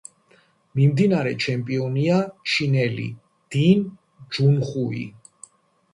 მიმდინარე 0.77 1.33
ჩემპიონია 1.43 2.17
ჩინელი 2.53 3.07
დინ 3.57 3.87
ჯუნხუი. 4.35 5.07